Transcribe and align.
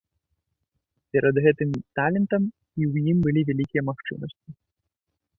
Перад 1.17 1.35
гэтым 1.45 1.69
талентам 1.99 2.43
і 2.47 2.81
ў 2.91 3.15
ім 3.15 3.21
былі 3.27 3.41
вялікія 3.51 3.81
магчымасці. 3.91 4.49